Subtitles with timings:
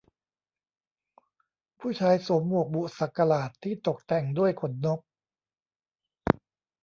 [1.79, 4.99] ผู้ชายสวมหมวกบุสักหลาดที่ตกแต่งด้วยขนนก